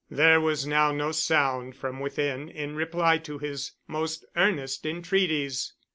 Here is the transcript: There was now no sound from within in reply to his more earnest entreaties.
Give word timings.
There 0.09 0.41
was 0.41 0.65
now 0.65 0.91
no 0.91 1.11
sound 1.11 1.75
from 1.75 1.99
within 1.99 2.49
in 2.49 2.75
reply 2.75 3.19
to 3.19 3.37
his 3.37 3.73
more 3.87 4.07
earnest 4.35 4.83
entreaties. 4.83 5.73